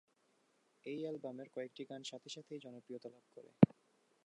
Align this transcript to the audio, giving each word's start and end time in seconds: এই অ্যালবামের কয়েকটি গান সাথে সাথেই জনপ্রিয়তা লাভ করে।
এই 0.85 0.99
অ্যালবামের 1.03 1.47
কয়েকটি 1.55 1.83
গান 1.85 2.01
সাথে 2.03 2.29
সাথেই 2.29 2.63
জনপ্রিয়তা 2.65 3.09
লাভ 3.09 3.25
করে। 3.35 3.49